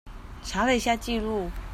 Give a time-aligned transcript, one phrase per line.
[0.41, 1.51] 查了一下記錄